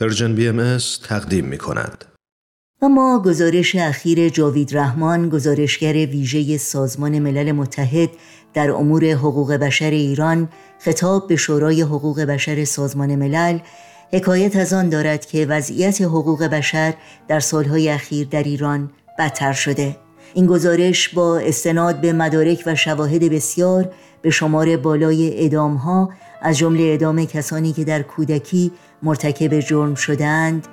[0.00, 0.78] Persian BM
[1.08, 2.04] تقدیم می کند.
[2.82, 8.10] و ما گزارش اخیر جاوید رحمان گزارشگر ویژه سازمان ملل متحد
[8.54, 10.48] در امور حقوق بشر ایران
[10.78, 13.58] خطاب به شورای حقوق بشر سازمان ملل
[14.12, 16.94] حکایت از آن دارد که وضعیت حقوق بشر
[17.28, 19.96] در سالهای اخیر در ایران بدتر شده
[20.34, 23.92] این گزارش با استناد به مدارک و شواهد بسیار
[24.22, 26.10] به شمار بالای اعدامها
[26.42, 30.68] از جمله ادامه کسانی که در کودکی مرتکب جرم شدند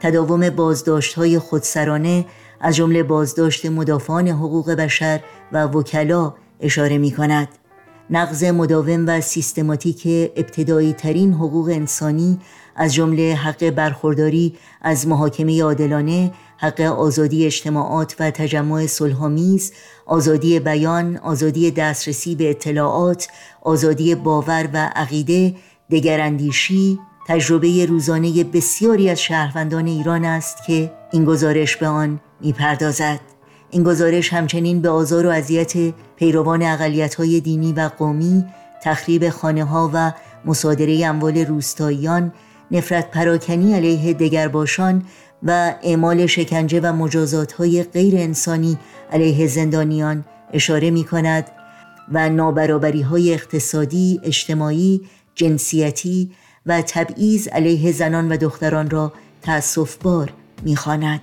[0.00, 2.24] تداوم بازداشت های خودسرانه
[2.60, 5.20] از جمله بازداشت مدافعان حقوق بشر
[5.52, 7.48] و وکلا اشاره می کند
[8.10, 10.02] نقض مداوم و سیستماتیک
[10.36, 12.38] ابتدایی ترین حقوق انسانی
[12.76, 19.72] از جمله حق برخورداری از محاکمه عادلانه حق آزادی اجتماعات و تجمع صلحآمیز
[20.06, 23.28] آزادی بیان آزادی دسترسی به اطلاعات
[23.62, 25.54] آزادی باور و عقیده
[25.90, 26.98] دگراندیشی
[27.28, 33.20] تجربه روزانه بسیاری از شهروندان ایران است که این گزارش به آن می‌پردازد.
[33.70, 36.62] این گزارش همچنین به آزار و اذیت پیروان
[37.18, 38.44] های دینی و قومی
[38.82, 40.12] تخریب خانه ها و
[40.44, 42.32] مصادره اموال روستاییان
[42.70, 45.04] نفرت پراکنی علیه دگرباشان
[45.42, 48.78] و اعمال شکنجه و مجازات های غیر انسانی
[49.12, 51.50] علیه زندانیان اشاره می کند
[52.12, 55.00] و نابرابری های اقتصادی، اجتماعی،
[55.34, 56.30] جنسیتی
[56.66, 61.20] و تبعیض علیه زنان و دختران را تأصف بار می‌خواند.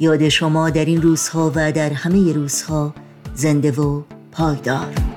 [0.00, 2.94] یاد شما در این روزها و در همه روزها
[3.34, 5.07] زنده و پایدار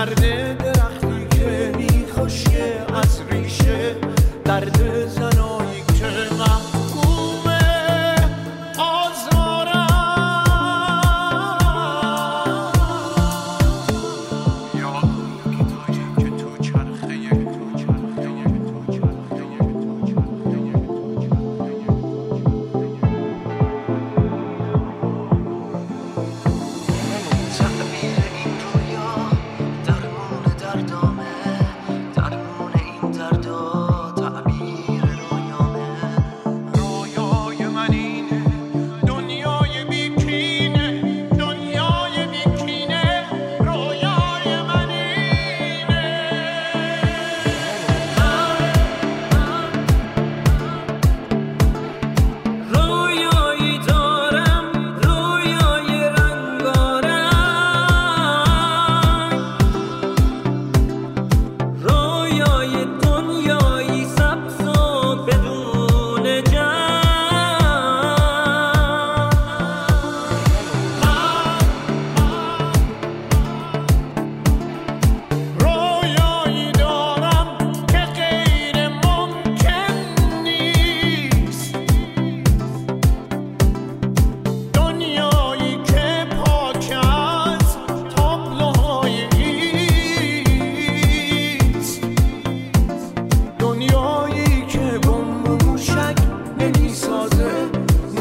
[0.00, 0.39] jardín.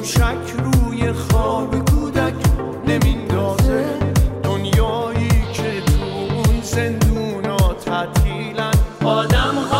[0.00, 2.34] موشک روی خواب کودک
[2.86, 3.84] نمیندازه
[4.42, 8.72] دنیایی که تو اون زندونا تعطیلن.
[9.04, 9.79] آدم ها